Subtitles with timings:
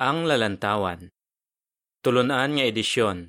[0.00, 1.12] Ang Lalantawan.
[2.00, 3.28] Tulunan nga edisyon.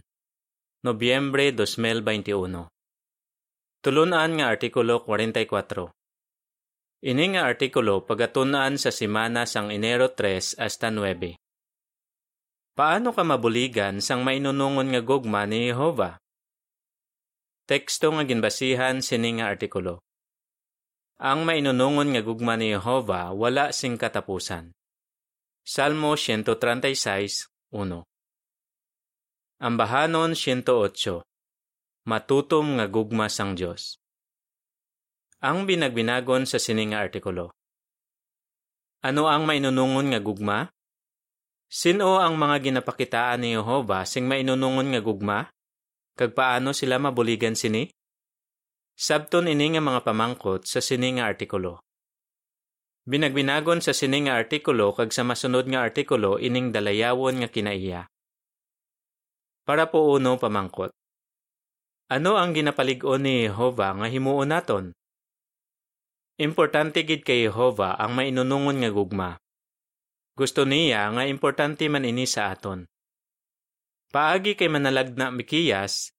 [0.87, 2.71] Nobyembre 2021
[3.83, 5.91] Tulunan nga artikulo 44
[7.03, 11.35] Ini nga artikulo pagatunan sa simana sang Enero 3 hasta 9
[12.79, 16.15] Paano ka mabuligan sang mainunungon nga gugma ni Jehova?
[17.67, 19.99] Teksto nga ginbasihan sini nga artikulo.
[21.19, 24.71] Ang mainunungon nga gugma ni Jehova wala sing katapusan
[25.63, 28.03] Salmo 136, 1
[29.63, 31.23] Ambahanon 108
[32.03, 33.95] Matutom nga gugma sang Dios
[35.39, 37.55] Ang binagbinagon sa sining nga artikulo
[39.07, 40.67] Ano ang mainunungon nga gugma?
[41.71, 45.47] Sino ang mga ginapakitaan ni Jehova sing mainunungon nga gugma?
[46.19, 47.87] Kag paano sila mabuligan sini?
[48.99, 51.79] Sabton ini nga mga pamangkot sa sini nga artikulo.
[53.03, 58.07] Binagbinagon sa sini nga artikulo kag sa masunod nga artikulo ining dalayawon nga kinaiya.
[59.67, 60.95] Para po uno pamangkot.
[62.07, 64.85] Ano ang ginapalig-on ni Jehova nga himuon naton?
[66.39, 69.29] Importante gid kay Jehova ang mainunungon nga gugma.
[70.39, 72.87] Gusto niya nga importante man ini sa aton.
[74.15, 76.15] Paagi kay manalagna Mikiyas,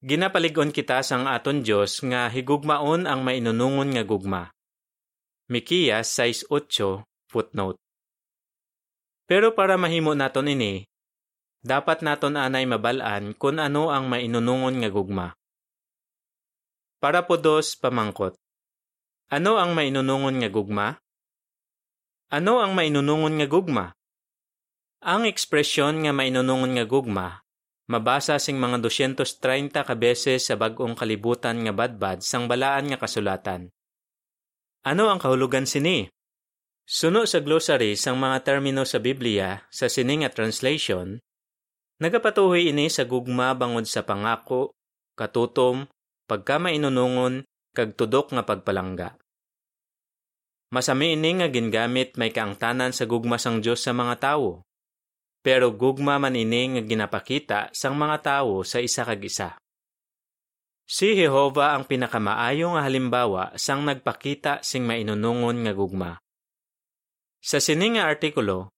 [0.00, 4.53] ginapalig-on kita sang aton Dios nga higugmaon ang mainunungon nga gugma.
[5.44, 7.76] Mikiyas 6.8 footnote.
[9.28, 10.88] Pero para mahimo naton ini,
[11.60, 15.36] dapat naton anay mabalaan kung ano ang mainunungon nga gugma.
[16.96, 18.40] Para po dos pamangkot.
[19.28, 20.96] Ano ang mainunungon nga gugma?
[22.32, 23.92] Ano ang mainunungon nga gugma?
[25.04, 27.44] Ang ekspresyon nga mainunungon nga gugma,
[27.84, 33.68] mabasa sing mga 230 ka beses sa bag-ong kalibutan nga badbad sang balaan nga kasulatan.
[34.84, 36.04] Ano ang kahulugan sini?
[36.84, 41.16] Suno sa glossary sang mga termino sa Biblia sa sini nga translation,
[42.04, 44.76] nagapatuhoy ini sa gugma bangod sa pangako,
[45.16, 45.88] katutom,
[46.28, 49.16] pagkamainunungon, kag tudok nga pagpalangga.
[50.68, 54.68] Masami ini nga gingamit may kaangtanan sa gugma sang Dios sa mga tawo.
[55.40, 59.56] Pero gugma man ini nga ginapakita sang mga tawo sa isa kag isa.
[60.84, 66.20] Si Jehova ang pinakamaayo nga halimbawa sang nagpakita sing mainunungon nga gugma.
[67.40, 68.68] Sa sini nga artikulo,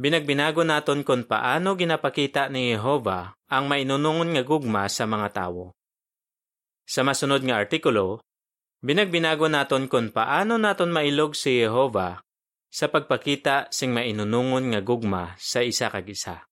[0.00, 5.76] binagbinago naton kung paano ginapakita ni Jehova ang mainunungon nga gugma sa mga tawo.
[6.88, 8.24] Sa masunod nga artikulo,
[8.80, 12.24] binagbinago naton kung paano naton mailog si Jehova
[12.72, 16.48] sa pagpakita sing mainunungon nga gugma sa isa kag isa.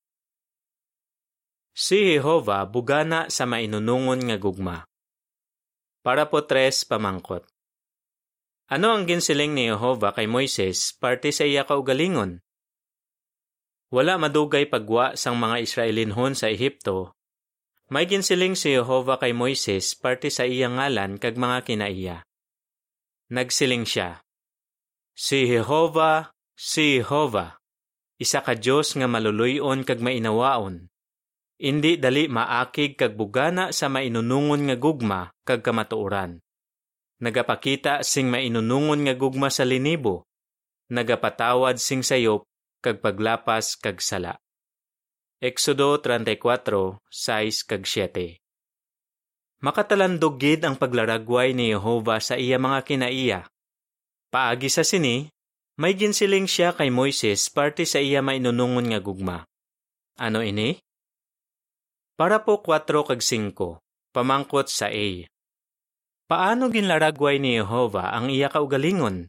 [1.73, 4.90] Si Jehova bugana sa mainunungon nga gugma.
[6.01, 7.45] Para po tres pamangkot.
[8.73, 12.41] Ano ang ginsiling ni Jehova kay Moises parte sa iya kaugalingon?
[13.93, 17.19] Wala madugay pagwa sang mga Israelinhon sa Ehipto.
[17.93, 22.17] May ginsiling si Jehova kay Moises parte sa iya ngalan kag mga kinaiya.
[23.29, 24.25] Nagsiling siya.
[25.13, 27.61] Si Jehova, si Jehova,
[28.21, 30.90] isa ka Dios nga maluluyon kag mainawaon.
[31.61, 36.41] Indi dali maakig kag bugana sa mainunungon nga gugma kag kamatuoran.
[37.21, 40.25] Nagapakita sing mainunungon nga gugma sa linibo.
[40.89, 42.49] Nagapatawad sing sayop
[42.81, 44.41] kag paglapas kag sala.
[45.37, 48.41] Exodo 34:6 kag 7.
[49.61, 53.41] Makatalandog gid ang paglaragway ni Jehova sa iya mga kinaiya.
[54.33, 55.29] Paagi sa sini,
[55.77, 59.45] may ginsiling siya kay Moises parte sa iya mainunungon nga gugma.
[60.17, 60.81] Ano ini?
[62.21, 63.81] Para po 4 kag 5,
[64.13, 65.25] pamangkot sa A.
[66.29, 69.25] Paano ginlaragway ni Jehova ang iya kaugalingon?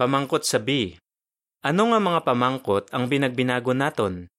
[0.00, 0.96] Pamangkot sa B.
[1.60, 4.32] Ano nga mga pamangkot ang binagbinago naton?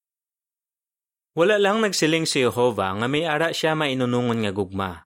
[1.38, 5.06] Wala lang nagsiling si Jehova nga may ara siya mainunungon nga gugma.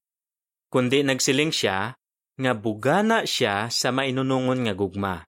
[0.72, 1.92] Kundi nagsiling siya
[2.40, 5.28] nga bugana siya sa mainunungon nga gugma.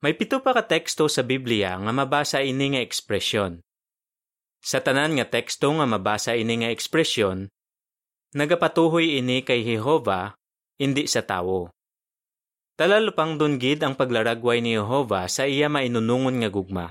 [0.00, 3.60] May pito pa ka teksto sa Biblia nga mabasa ini nga ekspresyon.
[4.62, 7.50] Sa tanan nga teksto nga mabasa ini nga ekspresyon,
[8.38, 10.38] nagapatuhoy ini kay Jehova,
[10.78, 11.74] hindi sa tawo.
[12.78, 16.86] Talalupang dunggid ang paglaragway ni Jehova sa iya mainunungon nga gugma.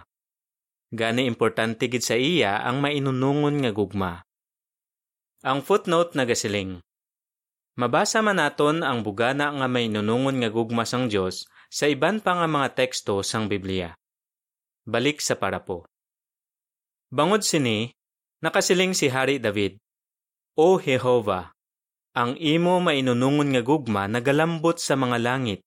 [0.91, 4.21] Gani importante gid sa iya ang mainunungon nga gugma.
[5.41, 6.83] Ang footnote nagasiling.
[7.79, 12.45] Mabasa man naton ang bugana nga mainunungon nga gugma sang Dios sa iban pa nga
[12.45, 13.95] mga teksto sang Biblia.
[14.83, 15.90] Balik sa parapo.
[17.11, 17.91] Bangod sini,
[18.39, 19.75] nakasiling si Hari David,
[20.55, 21.51] O Jehova,
[22.15, 25.59] ang imo mainunungon nga gugma nagalambot sa mga langit.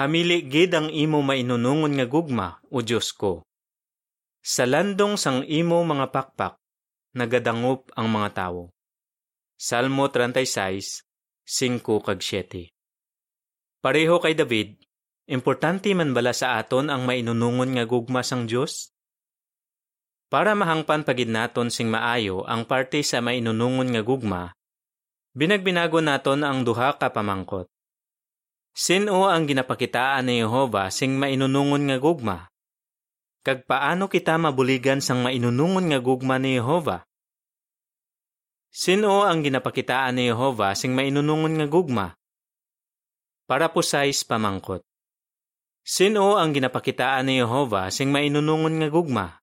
[0.00, 3.44] Hamili gid ang imo mainunungon nga gugma, o Diyos ko.
[4.40, 6.56] Sa landong sang imo mga pakpak,
[7.12, 8.72] nagadangop ang mga tawo.
[9.60, 11.04] Salmo 36,
[11.44, 12.72] 5 kag 7.
[13.84, 14.80] Pareho kay David,
[15.28, 18.96] importante man bala sa aton ang mainunungon nga gugma sang Dios?
[20.28, 24.52] Para mahangpan pagid naton sing maayo ang parte sa mainunungon nga gugma,
[25.32, 27.64] binagbinago naton ang duha ka pamangkot.
[28.76, 32.44] Sino ang ginapakitaan ni Jehova sing mainunungon nga gugma?
[33.40, 37.08] Kag paano kita mabuligan sang mainunungon nga gugma ni Jehova?
[38.68, 42.12] Sino ang ginapakitaan ni Jehova sing mainunungon nga gugma?
[43.48, 44.84] Para po sais pamangkot.
[45.80, 49.37] Sino ang ginapakitaan ni Jehova sing mainunungon nga gugma?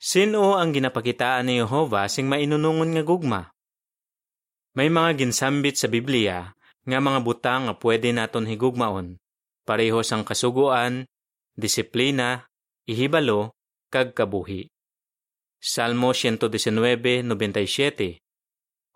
[0.00, 3.52] Sino ang ginapakitaan ni Jehova sing mainunungon nga gugma?
[4.72, 6.56] May mga ginsambit sa Biblia
[6.88, 9.20] nga mga butang nga pwede naton higugmaon,
[9.68, 11.04] pareho sang kasuguan,
[11.52, 12.48] disiplina,
[12.88, 13.52] ihibalo,
[13.92, 14.72] kag kabuhi.
[15.60, 17.28] Salmo 119:97,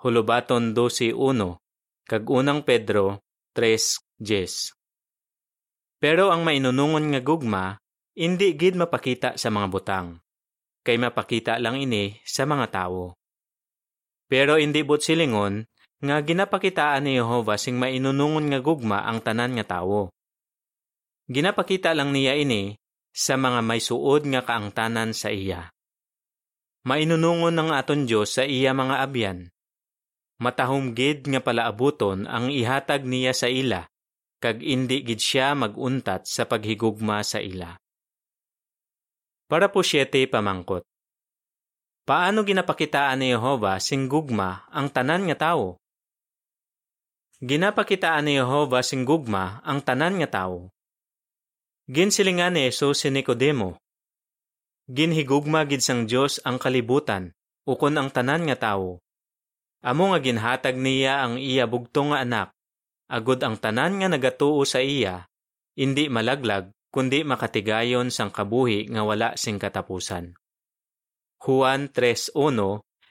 [0.00, 1.60] Hulubaton 12:1,
[2.08, 3.20] kag unang Pedro
[3.52, 4.72] 3:10.
[6.00, 7.76] Pero ang mainunungon nga gugma,
[8.16, 10.23] hindi gid mapakita sa mga butang.
[10.84, 13.16] Kay mapakita lang ini sa mga tawo.
[14.28, 15.64] Pero hindi but silingon
[16.04, 20.12] nga ginapakitaan ni Jehova sing mainunungon nga gugma ang tanan nga tawo.
[21.24, 22.76] Ginapakita lang niya ini
[23.16, 25.72] sa mga may suod nga kaangtanan sa iya
[26.84, 29.48] mainunungon ng aton Diyos sa iya mga abyan.
[30.36, 33.88] Matahumgid nga palaabuton ang ihatag niya sa ila,
[34.38, 37.80] kag indi gid siya maguntat sa paghigugma sa ila.
[39.44, 40.80] Para po siyete pamangkot.
[42.04, 45.80] Paano ginapakitaan ni Jehova sing gugma ang tanan nga tawo?
[47.44, 50.72] Ginapakitaan ni Jehova sing gugma ang tanan nga tawo.
[51.88, 53.76] Ginsilingan ni Jesus si Nicodemo,
[54.88, 57.32] ginhigugma gid sang Dios ang kalibutan
[57.68, 59.00] ukon ang tanan nga tawo.
[59.84, 62.48] Amo nga ginhatag niya ang iya bugtong nga anak,
[63.12, 65.28] agud ang tanan nga nagatuo sa iya,
[65.76, 70.38] indi malaglag kundi makatigayon sang kabuhi nga wala sing katapusan.
[71.42, 72.30] Juan 3:1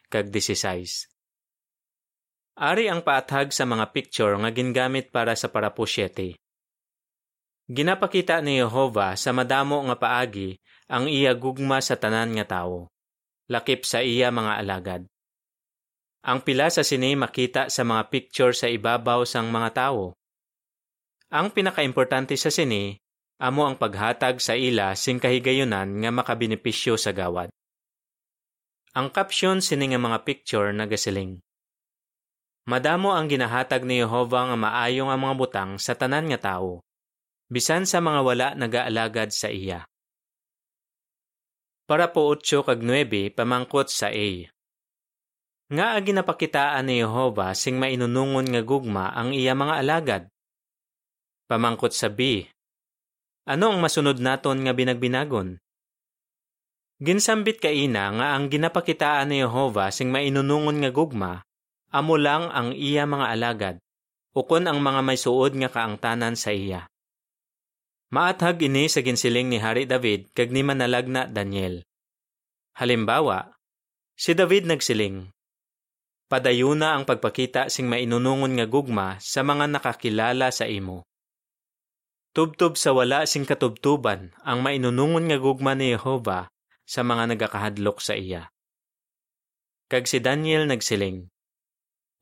[0.08, 1.12] kag 16.
[2.56, 6.40] Ari ang paathag sa mga picture nga gingamit para sa parapusyete.
[7.68, 10.56] Ginapakita ni Jehova sa madamo nga paagi
[10.88, 12.88] ang iya gugma sa tanan nga tawo.
[13.52, 15.02] Lakip sa iya mga alagad.
[16.24, 20.16] Ang pila sa sini makita sa mga picture sa ibabaw sang mga tawo.
[21.34, 22.96] Ang pinakaimportante sa sini,
[23.42, 27.50] amo ang paghatag sa ila sing kahigayunan nga makabenepisyo sa gawad.
[28.94, 31.42] Ang caption sini nga mga picture nagasiling.
[32.70, 36.80] Madamo ang ginahatag ni Jehova nga maayong ang mga butang sa tanan nga tawo,
[37.52, 39.84] bisan sa mga wala nagaalagad sa iya.
[41.84, 44.30] Para po 8 kag 9 pamangkot sa A.
[45.74, 50.24] Nga agi napakitaan ni Jehova sing mainunungon nga gugma ang iya mga alagad.
[51.50, 52.48] Pamangkot sa B.
[53.44, 55.60] Ano ang masunod naton nga binagbinagon?
[57.04, 61.44] Ginsambit kaina nga ang ginapakitaan ni Jehova sing mainunungon nga gugma,
[61.92, 63.76] amo lang ang iya mga alagad,
[64.32, 66.88] ukon ang mga may suod nga kaangtanan sa iya.
[68.16, 71.84] Maathag ini sa ginsiling ni Hari David kag ni manalagna Daniel.
[72.80, 73.60] Halimbawa,
[74.16, 75.34] si David nagsiling,
[76.32, 81.06] Padayuna ang pagpakita sing mainunungon nga gugma sa mga nakakilala sa imo.
[82.34, 86.50] Tubtob sa wala sing katubtuban ang mainunungon nga gugma ni Jehova
[86.82, 88.50] sa mga nagakahadlok sa iya.
[89.86, 91.30] Kag si Daniel nagsiling,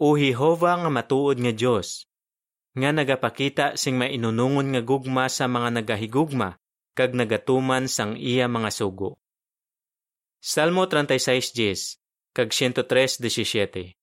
[0.03, 2.03] O Jehova nga matuod nga Dios,
[2.75, 6.59] nga nagapakita sing mainunungon nga gugma sa mga nagahigugma
[6.91, 9.15] kag nagatuman sang iya mga sugo.
[10.43, 13.95] Salmo 36:10 kag 103:17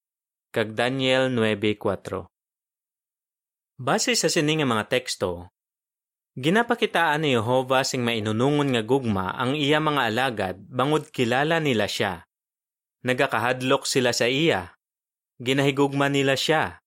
[0.56, 2.32] kag Daniel 9:4.
[3.76, 5.52] Base sa sining nga mga teksto,
[6.38, 12.22] ginapakitaan ni Jehova sing mainunungon nga gugma ang iya mga alagad bangod kilala nila siya.
[13.02, 14.78] Nagakahadlok sila sa iya.
[15.42, 16.78] Ginahigugma nila siya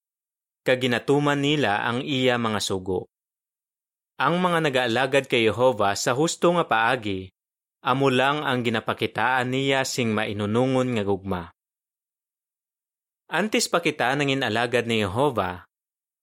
[0.62, 3.10] kaginatuman nila ang iya mga sugo.
[4.22, 7.26] Ang mga nagaalagad kay Jehova sa husto nga paagi,
[7.82, 11.42] amo lang ang ginapakitaan niya sing mainunungon nga gugma.
[13.26, 15.66] Antes pa kita nangin alagad ni Jehova,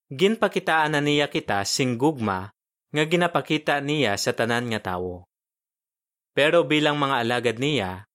[0.08, 2.48] ginpakitaan na niya kita sing gugma
[2.90, 5.26] nga ginapakita niya sa tanan nga tawo.
[6.34, 8.06] Pero bilang mga alagad niya,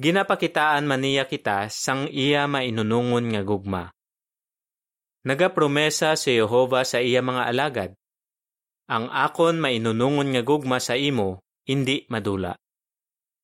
[0.00, 3.92] ginapakitaan man niya kita sang iya mainunungon nga gugma.
[5.22, 7.90] Nagapromesa si Jehova sa iya mga alagad.
[8.90, 12.58] Ang akon mainunungon nga gugma sa imo, hindi madula.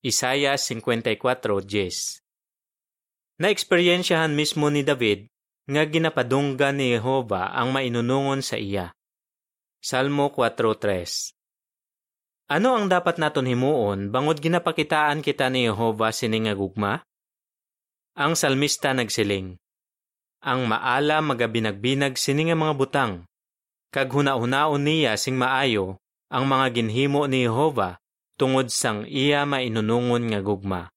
[0.03, 2.19] Isaya 54:10.
[3.39, 5.31] Naeksperyensyahan mismo ni David
[5.69, 8.91] nga ginapadunggan ni Jehova ang mainunungon sa iya.
[9.79, 11.31] Salmo 4:3.
[12.51, 16.99] Ano ang dapat naton himuon bangod ginapakitaan kita ni Jehova sining gugma?
[18.19, 19.55] Ang salmista nagsiling,
[20.43, 23.23] Ang maala magabinagbinag sining nga mga butang,
[23.95, 25.95] kag huna-hunaon niya sing maayo
[26.27, 28.03] ang mga ginhimo ni Jehova
[28.35, 30.91] tungod sang iya mainunungon nga gugma.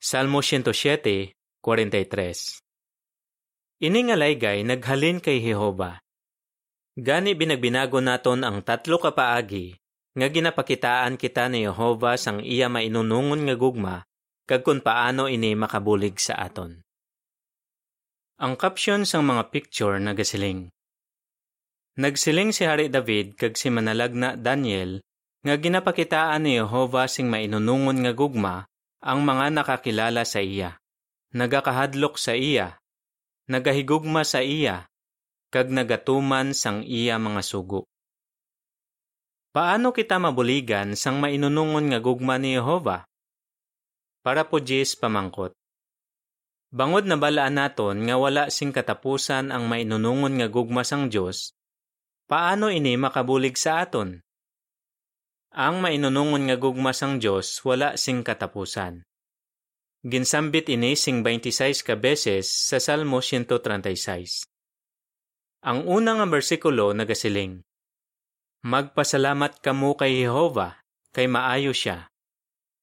[0.00, 2.64] Salmo 107:43.
[3.84, 6.00] Ini nga laygay naghalin kay Jehova.
[7.00, 9.72] Gani binagbinago naton ang tatlo ka paagi
[10.12, 13.96] nga ginapakitaan kita ni Jehova sang iya mainunungon nga gugma
[14.44, 16.76] kag kung paano ini makabulig sa aton.
[18.36, 20.68] Ang caption sang mga picture nagasiling.
[21.96, 25.00] Nagsiling si Hari David kag si manalagna Daniel
[25.40, 28.68] nga ginapakitaan ni Jehova sing mainunungon nga gugma
[29.00, 30.76] ang mga nakakilala sa iya.
[31.32, 32.76] Nagakahadlok sa iya,
[33.46, 34.89] nagahigugma sa iya,
[35.50, 37.90] kag nagatuman sang iya mga sugo.
[39.50, 43.02] Paano kita mabuligan sang mainunungon nga gugma ni Jehova?
[44.22, 45.50] Para po Jis pamangkot.
[46.70, 51.50] Bangod na balaan naton nga wala sing katapusan ang mainunungon nga gugma sang Dios,
[52.30, 54.22] paano ini makabulig sa aton?
[55.50, 59.02] Ang mainunungon nga gugma sang Dios wala sing katapusan.
[60.06, 64.49] Ginsambit ini sing 26 ka beses sa Salmo 136.
[65.60, 67.60] Ang unang nga bersikulo nagasiling,
[68.64, 70.80] Magpasalamat kamo kay Jehova,
[71.12, 72.08] kay maayo siya.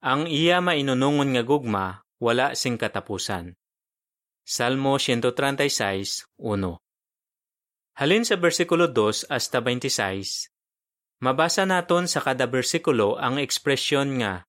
[0.05, 3.57] Ang iya mainunungon nga gugma wala sing katapusan.
[4.45, 6.77] Salmo 136, 1
[7.97, 10.53] Halin sa bersikulo 2 hasta 26,
[11.25, 14.45] Mabasa naton sa kada bersikulo ang ekspresyon nga,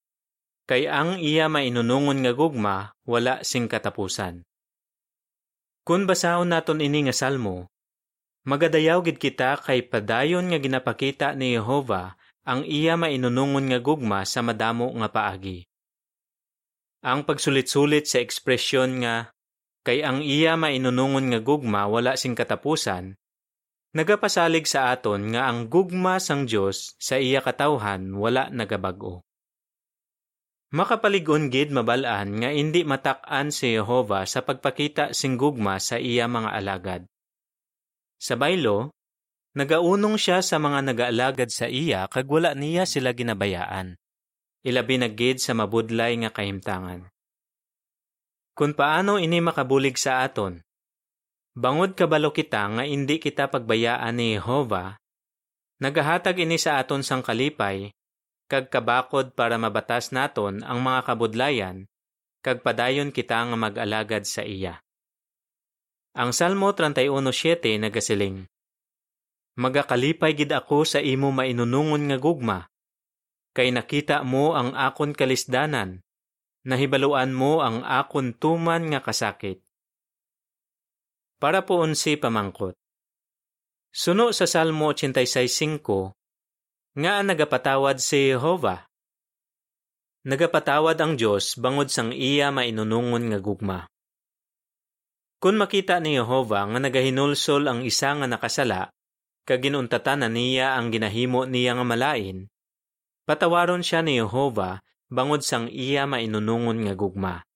[0.69, 4.45] kay ang iya mainunungon nga gugma, wala sing katapusan.
[5.81, 7.73] Kung basahon naton ini nga salmo,
[8.49, 12.17] magadayaw gid kita kay padayon nga ginapakita ni Jehova
[12.49, 15.69] ang iya mainunungon nga gugma sa madamo nga paagi.
[17.05, 19.37] Ang pagsulit-sulit sa ekspresyon nga,
[19.85, 23.13] kay ang iya mainunungon nga gugma wala sing katapusan,
[23.89, 29.25] Nagapasalig sa aton nga ang gugma sang Dios sa iya katawhan wala nagabag-o.
[30.77, 36.53] Makapaligon gid mabalaan nga indi matak-an si Jehova sa pagpakita sing gugma sa iya mga
[36.53, 37.03] alagad.
[38.19, 38.91] Sa baylo,
[39.55, 43.95] nagaunong siya sa mga nagaalagad sa iya kag wala niya sila ginabayaan.
[44.67, 45.09] Ilabi na
[45.39, 47.07] sa mabudlay nga kahimtangan.
[48.59, 50.59] Kung paano ini makabulig sa aton,
[51.59, 54.95] Bangod kabalo kita nga indi kita pagbayaan ni Jehova,
[55.83, 57.91] nagahatag ini sa aton sang kalipay,
[58.47, 61.77] kag kabakod para mabatas naton ang mga kabudlayan,
[62.47, 64.79] kag padayon kita nga mag-alagad sa iya.
[66.19, 68.43] Ang Salmo 31.7 nagasiling,
[69.55, 72.67] Magakalipay gid ako sa imo mainunungon nga gugma,
[73.55, 76.03] kay nakita mo ang akon kalisdanan,
[76.67, 79.63] nahibaluan mo ang akon tuman nga kasakit
[81.39, 82.75] para po unsi pamangkot.
[83.95, 88.91] Suno sa Salmo 86.5, nga nagapatawad si Jehova.
[90.27, 93.87] Nagapatawad ang Diyos bangod sang iya mainunungon nga gugma.
[95.39, 98.91] Kung makita ni Jehova nga nagahinulsol ang isa nga nakasala,
[99.47, 102.51] kaginuntatan na niya ang ginahimo niya nga malain,
[103.23, 107.47] patawaron siya ni Jehova bangod sang iya mainunungon nga gugma.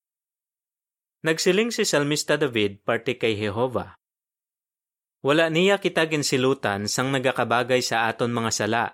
[1.26, 3.98] Nagsiling si Salmista David parte kay Jehova.
[5.26, 8.86] Wala niya kita ginsilutan sang nagakabagay sa aton mga sala.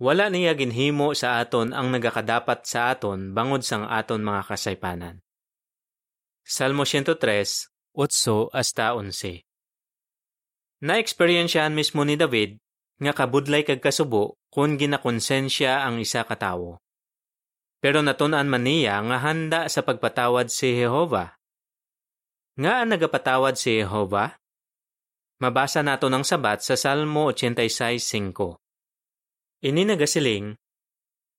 [0.00, 5.25] Wala niya ginhimo sa aton ang nagakadapat sa aton bangod sang aton mga kasaypanan.
[6.46, 9.42] Salmo 103, 8 hasta 11
[10.78, 12.62] Na-eksperyensyahan mismo ni David
[13.02, 16.78] nga kabudlay kag kasubo kung ginakonsensya ang isa katawo.
[17.82, 21.34] Pero natunan man niya nga handa sa pagpatawad si Jehova.
[22.54, 24.38] Nga ang nagapatawad si Jehova?
[25.42, 29.66] Mabasa nato ng sabat sa Salmo 86.5.
[29.66, 30.54] Ini nagasiling,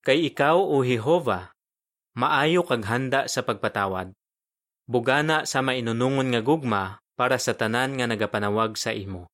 [0.03, 1.55] Kay ikaw o Jehova,
[2.19, 4.11] maayo kag handa sa pagpatawad.
[4.87, 6.83] Bugana sa mainunungon nga gugma
[7.19, 9.27] para sa tanan nga nagapanawag sa imo.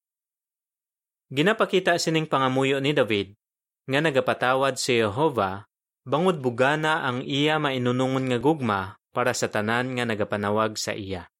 [1.30, 3.38] Ginapakita sining pangamuyo ni David
[3.86, 5.70] nga nagapatawad si Jehova
[6.04, 11.32] Bangod bugana ang iya mainunungon nga gugma para sa tanan nga nagapanawag sa iya.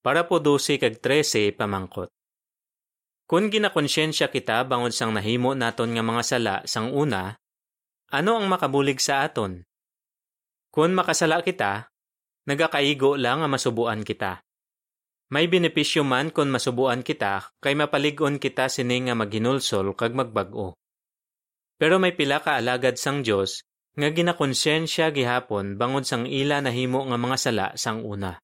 [0.00, 2.08] Para po 12 kag 13 pamangkot.
[3.28, 7.36] Kung ginakonsyensya kita bangod sang nahimo naton nga mga sala sang una,
[8.08, 9.60] ano ang makabulig sa aton?
[10.72, 11.92] Kung makasala kita,
[12.48, 14.40] nagakaigo lang nga masubuan kita.
[15.28, 20.72] May benepisyo man kung masubuan kita, kay mapaligon kita sini nga maghinulsol kag magbag-o.
[21.76, 27.18] Pero may pila ka alagad sang Dios nga ginakonsensya gihapon bangod sang ila nahimo nga
[27.20, 28.40] mga sala sang una.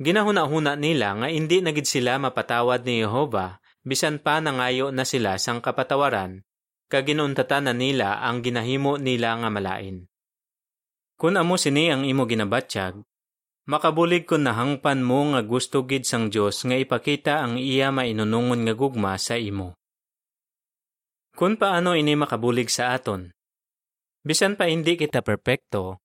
[0.00, 5.58] Ginahuna-huna nila nga hindi nagid sila mapatawad ni Jehova bisan pa nangayo na sila sang
[5.60, 6.40] kapatawaran
[6.90, 10.09] kag ginuntatan na nila ang ginahimo nila nga malain.
[11.20, 12.96] Kun amo sini ang imo ginabatyag,
[13.68, 18.72] makabulig kun nahangpan mo nga gusto gid sang Dios nga ipakita ang iya mainunungon nga
[18.72, 19.76] gugma sa imo.
[21.36, 23.36] Kun paano ini makabulig sa aton?
[24.24, 26.00] Bisan pa hindi kita perpekto,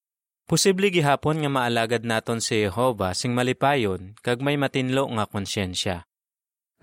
[0.52, 6.04] posible gihapon nga maalagad naton si Jehova sing malipayon kag may matinlo nga konsyensya.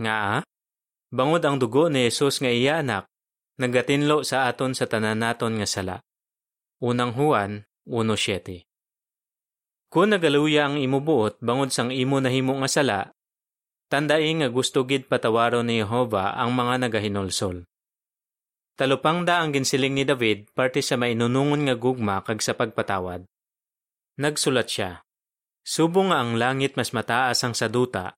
[0.01, 0.41] Nga
[1.13, 3.05] bangod ang dugo ni Jesus nga iya anak,
[3.61, 5.97] nagatinlo sa aton sa tanan naton nga sala.
[6.81, 8.63] Unang Juan 1.7
[9.91, 13.11] Kung nagaluya ang imo buot bangod sang imo nahimo nga sala,
[13.91, 17.67] tandai nga gusto gid patawaro ni Jehova ang mga nagahinolsol.
[18.79, 23.27] Talupang da ang ginsiling ni David parte sa mainunungon nga gugma kag sa pagpatawad.
[24.15, 25.03] Nagsulat siya,
[25.67, 28.15] Subo nga ang langit mas mataas ang saduta,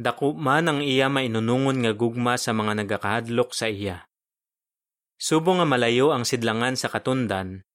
[0.00, 4.08] dako man ang iya mainunungon nga gugma sa mga nagakahadlok sa iya.
[5.20, 7.67] Subo nga malayo ang sidlangan sa katundan,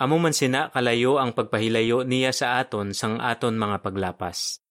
[0.00, 4.64] Amo man sina kalayo ang pagpahilayo niya sa aton sang aton mga paglapas.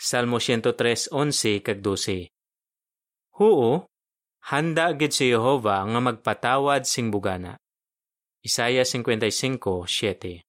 [0.00, 2.32] Salmo 103:11 kag 12.
[3.36, 3.92] Huo,
[4.48, 7.60] handa gid si Jehova nga magpatawad sing bugana.
[8.40, 10.40] Isaya 55:7.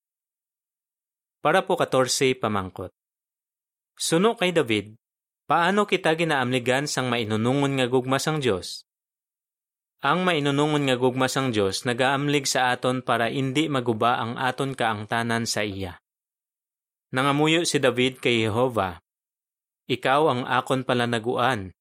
[1.44, 2.96] Para po 14 pamangkot.
[4.00, 4.96] Suno kay David,
[5.44, 8.88] paano kita ginaamligan sang mainunungon nga gugma sang Dios?
[10.00, 15.44] Ang mainunungon nga gugma sang Dios nagaamlig sa aton para indi maguba ang aton kaangtanan
[15.44, 16.00] sa iya.
[17.12, 19.04] Nangamuyo si David kay Jehova,
[19.92, 21.76] Ikaw ang akon palanaguan.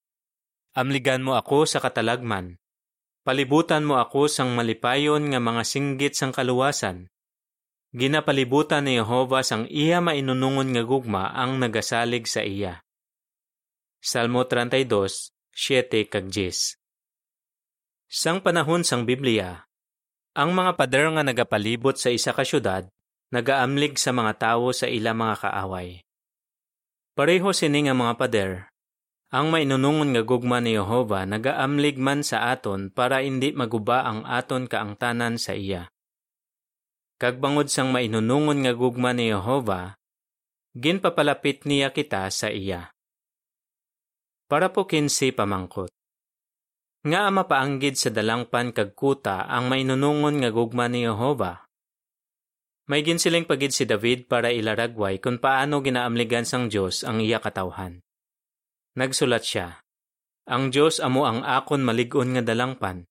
[0.74, 2.58] Amligan mo ako sa katalagman.
[3.22, 7.06] Palibutan mo ako sang malipayon nga mga singgit sang kaluwasan.
[7.94, 12.82] Ginapalibutan ni Jehova sang iya mainunungon nga gugma ang nagasalig sa iya.
[14.02, 14.90] Salmo 32,
[15.54, 16.77] 7 kag 10
[18.08, 19.68] Sang panahon sang Biblia,
[20.32, 22.88] ang mga pader nga nagapalibot sa isa ka syudad,
[23.28, 26.00] nagaamlig sa mga tawo sa ila mga kaaway.
[27.12, 28.52] Pareho sini nga mga pader,
[29.28, 34.64] ang mainunungon nga gugma ni Jehova nagaamlig man sa aton para hindi maguba ang aton
[34.64, 35.92] kaangtanan sa iya.
[37.20, 40.00] Kagbangod sang mainunungon nga gugma ni Jehova,
[40.72, 42.88] ginpapalapit niya kita sa iya.
[44.48, 45.97] Para po kinsi pamangkot.
[47.08, 51.64] Nga mapaanggid sa dalangpan kag kuta ang mainunungon nga gugma ni Jehova.
[52.84, 58.04] May ginsiling pagid si David para ilaragway kung paano ginaamligan sang Diyos ang iya katawhan.
[58.92, 59.80] Nagsulat siya,
[60.52, 63.08] Ang Diyos amo ang akon maligon nga dalangpan.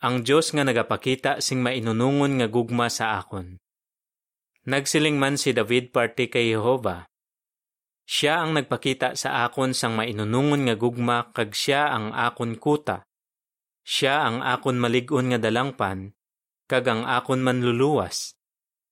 [0.00, 3.60] Ang Diyos nga nagapakita sing mainunungon nga gugma sa akon.
[4.64, 7.04] Nagsiling man si David parte kay Jehova.
[8.08, 13.07] Siya ang nagpakita sa akon sang mainunungon nga gugma kag siya ang akon kuta
[13.88, 16.12] siya ang akon maligon nga dalangpan,
[16.68, 18.36] kag ang akon manluluwas.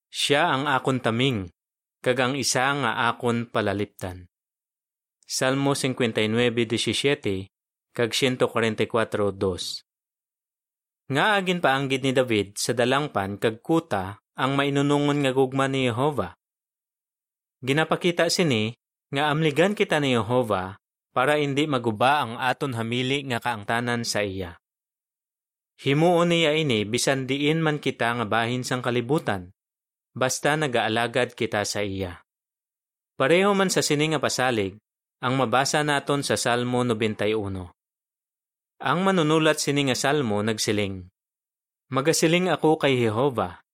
[0.09, 1.53] Siya ang akon taming,
[2.01, 4.25] kag ang isa nga akon palaliptan.
[5.29, 7.53] Salmo 59:17
[7.93, 9.85] kag 144:2.
[11.13, 16.33] Nga agin paanggid ni David sa dalangpan kag kuta ang mainunungon nga gugma ni Jehova.
[17.61, 18.73] Ginapakita sini
[19.13, 20.81] nga amligan kita ni Jehova
[21.13, 24.57] para hindi maguba ang aton hamili nga kaangtanan sa iya.
[25.77, 29.53] Himuon niya ini bisan diin man kita nga bahin sang kalibutan,
[30.17, 32.25] basta nagaalagad kita sa iya.
[33.21, 34.81] Pareho man sa sini nga pasalig,
[35.21, 37.37] ang mabasa naton sa Salmo 91.
[38.77, 41.09] Ang manunulat sini nga salmo nagsiling,
[41.89, 43.65] Magasiling ako kay Jehova,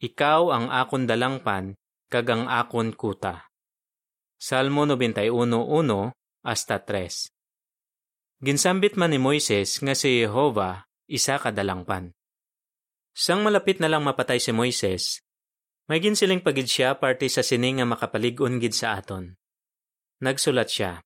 [0.00, 1.76] ikaw ang akon dalangpan,
[2.08, 3.50] kag ang akon kuta.
[4.40, 5.34] Salmo 91.1
[6.46, 7.28] hasta 3
[8.38, 12.12] Ginsambit man ni Moises nga si Jehova isa kadalangpan.
[13.16, 15.24] Sang malapit na lang mapatay si Moises,
[15.88, 19.34] may ginsiling pagid siya parte sa sining nga makapaligon gid sa aton.
[20.20, 21.00] Nagsulat siya,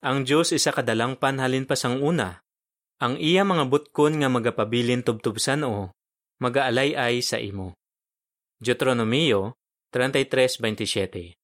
[0.00, 2.40] Ang Diyos isa kadalangpan halin pa sang una,
[2.96, 5.92] ang iya mga butkon nga magapabilin tubtubsan o,
[6.40, 7.76] magaalay-ay sa imo.
[8.56, 9.52] Deuteronomio
[9.92, 11.36] 33.27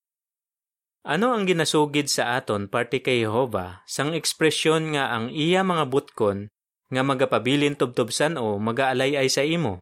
[1.05, 6.49] Ano ang ginasugid sa aton parte kay Jehova sang ekspresyon nga ang iya mga butkon
[6.93, 9.81] nga magapabilin tubtubsan o magaalay ay sa imo.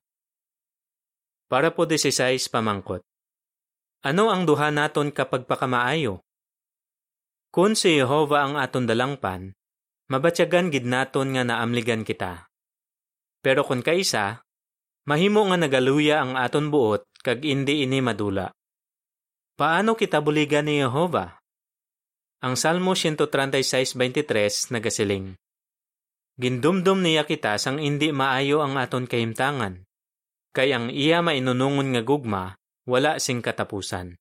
[1.50, 3.02] Para po 16 pamangkot.
[4.06, 6.22] Ano ang duha naton kapag pakamaayo?
[7.50, 9.50] Kung si Jehova ang aton dalangpan,
[10.06, 12.46] mabatyagan gid naton nga naamligan kita.
[13.42, 14.46] Pero kung kaisa,
[15.10, 18.54] mahimo nga nagaluya ang aton buot kag indi ini madula.
[19.58, 21.42] Paano kita buligan ni Jehova?
[22.40, 25.34] Ang Salmo 136:23 nagasiling.
[26.40, 29.84] Gindumdum niya kita sang indi maayo ang aton kahimtangan.
[30.56, 32.56] Kay ang iya mainunungon nga gugma,
[32.88, 34.16] wala sing katapusan.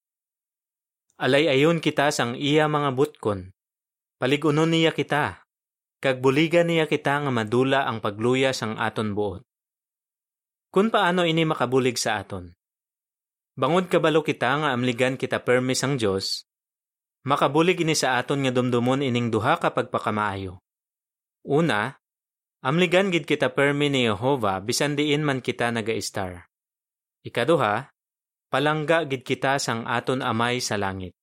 [1.16, 3.56] Alay ayon kita sang iya mga butkon.
[4.20, 5.48] Paligunon niya kita.
[6.04, 9.48] Kag buligan niya kita nga madula ang pagluya sang aton buot.
[10.76, 12.52] Kun paano ini makabulig sa aton?
[13.56, 16.48] Bangod kabalo kita nga amligan kita permis ang Dios,
[17.24, 20.60] makabulig ini sa aton nga dumdumon ining duha ka pagpakamaayo.
[21.44, 21.99] Una,
[22.60, 26.48] amligan gid kita permi ni Jehova bisan diin man kita naga-star.
[27.24, 27.92] Ikaduha,
[28.52, 31.16] palangga gid kita sang aton amay sa langit.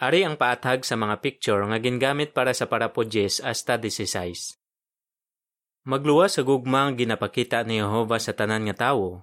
[0.00, 4.56] Ari ang paathag sa mga picture nga gingamit para sa parapodjes hasta 16.
[5.84, 9.20] Magluwas sa gugmang ginapakita ni Jehova sa tanan nga tawo.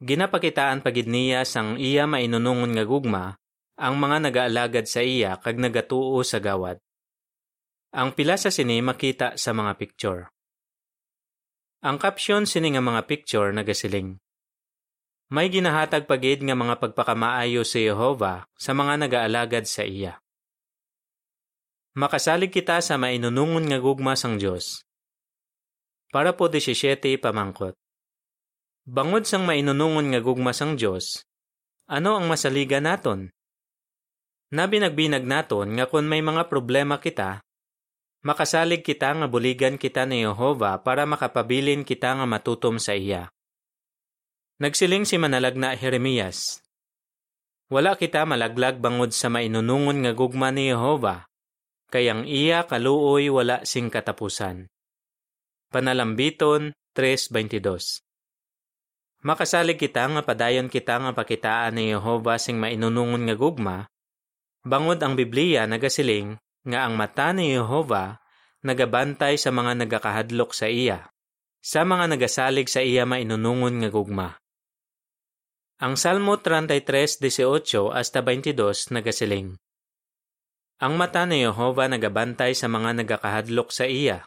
[0.00, 3.36] Ginapakitaan pagid niya sang iya mainunungon nga gugma
[3.76, 6.80] ang mga nagaalagad sa iya kag nagatuo sa gawad.
[7.90, 10.30] Ang pila sa sini makita sa mga picture.
[11.82, 14.14] Ang caption sini nga mga picture nagasiling.
[15.26, 20.22] May ginahatag pagid nga mga pagpakamaayo si Jehova sa mga nagaalagad sa iya.
[21.98, 24.86] Makasalig kita sa mainunungon nga gugma sang Dios.
[26.14, 27.74] Para po 17 pamangkot.
[28.86, 31.26] Bangod sang mainunungon nga gugma sang Dios,
[31.90, 33.34] ano ang masaliga naton?
[34.54, 37.42] Nabinagbinag naton nga kung may mga problema kita,
[38.20, 43.32] makasalig kita nga buligan kita ni Jehova para makapabilin kita nga matutom sa iya.
[44.60, 46.60] Nagsiling si manalag na Jeremias.
[47.72, 51.24] Wala kita malaglag bangod sa mainunungon nga gugma ni Jehova,
[51.88, 54.68] kayang iya kaluoy wala sing katapusan.
[55.70, 58.02] Panalambiton 3.22
[59.22, 63.86] Makasalig kita nga padayon kita nga pakitaan ni Jehova sing mainunungon nga gugma,
[64.60, 68.20] Bangod ang Biblia nagasiling nga ang mata ni Jehova
[68.60, 71.08] nagabantay sa mga nagakahadlok sa iya,
[71.60, 74.28] sa mga nagasalig sa iya mainunungon nga gugma.
[75.80, 79.56] Ang Salmo 33:18 hasta 22 nagasiling.
[80.80, 84.24] Ang mata ni Jehova nagabantay sa mga nagakahadlok sa iya,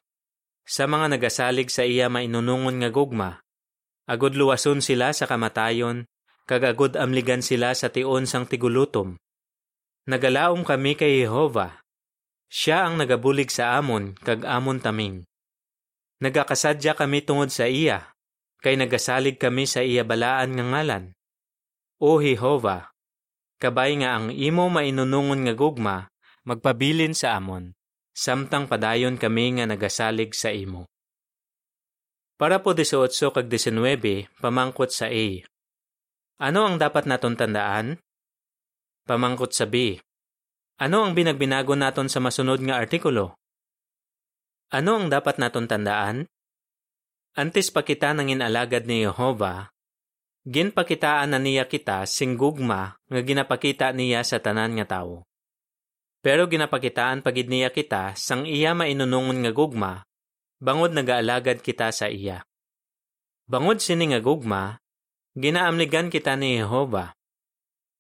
[0.66, 3.42] sa mga nagasalig sa iya mainunungon nga gugma.
[4.10, 6.10] Agod luwason sila sa kamatayon,
[6.50, 9.16] kag agod amligan sila sa tion sang tigulutom
[10.04, 11.80] Nagalaom kami kay Jehova.
[12.54, 15.26] Siya ang nagabulig sa amon, kag amon taming.
[16.22, 18.14] Nagakasadya kami tungod sa iya,
[18.62, 21.18] kay nagasalig kami sa iya balaan nga ngalan.
[21.98, 22.94] O Jehova,
[23.58, 26.06] kabay nga ang imo mainunungon nga gugma,
[26.46, 27.74] magpabilin sa amon,
[28.14, 30.86] samtang padayon kami nga nagasalig sa imo.
[32.38, 35.42] Para po 18 kag 19, pamangkot sa A.
[36.38, 37.98] Ano ang dapat naton tandaan?
[39.10, 39.98] Pamangkot sa B.
[40.84, 43.40] Ano ang binagbinago naton sa masunod nga artikulo?
[44.68, 46.28] Ano ang dapat naton tandaan?
[47.40, 49.72] Antes pa kita nangin alagad ni Jehova,
[50.44, 55.24] ginpakitaan na niya kita sing gugma nga ginapakita niya sa tanan nga tawo.
[56.20, 60.04] Pero ginapakitaan pagid niya kita sang iya mainunungon nga gugma,
[60.60, 62.44] bangod nagaalagad kita sa iya.
[63.48, 64.84] Bangod sini nga gugma,
[65.40, 67.16] ginaamligan kita ni Jehova.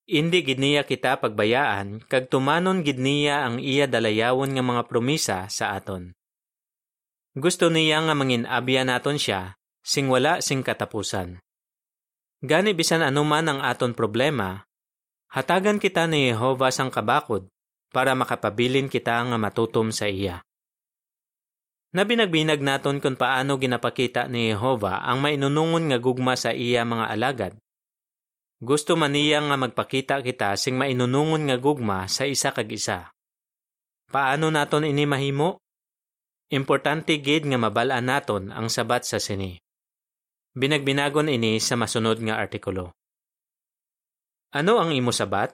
[0.03, 5.47] Indi gid niya kita pagbayaan, kag tumanon gid niya ang iya dalayawon nga mga promisa
[5.47, 6.11] sa aton.
[7.39, 11.39] Gusto niya nga mangin abya naton siya, sing wala sing katapusan.
[12.43, 14.67] Gani bisan anuman ang aton problema,
[15.31, 17.47] hatagan kita ni Jehova sang kabakod
[17.95, 20.43] para makapabilin kita nga matutom sa iya.
[21.95, 27.53] Nabinagbinag naton kung paano ginapakita ni Jehova ang mainunungon nga gugma sa iya mga alagad
[28.63, 33.11] gusto man niya nga magpakita kita sing mainunungon nga gugma sa isa kag isa.
[34.07, 35.59] Paano naton ini mahimo?
[36.47, 39.59] Importante gid nga mabalaan naton ang sabat sa sini.
[40.55, 42.95] Binagbinagon ini sa masunod nga artikulo.
[44.55, 45.51] Ano ang imo sabat?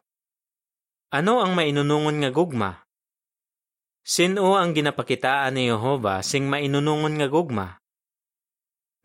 [1.10, 2.84] Ano ang mainunungon nga gugma?
[4.06, 7.80] Sino ang ginapakitaan ni Jehova sing mainunungon nga gugma?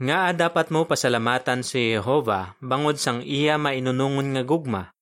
[0.05, 4.93] Nga dapat mo pasalamatan si Jehova bangod sang iya mainunungon nga gugma.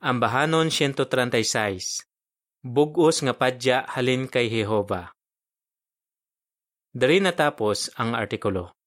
[0.00, 2.08] Ambahanon 136
[2.64, 5.12] Bugos nga padya halin kay Jehova.
[6.96, 8.79] Dari natapos ang artikulo.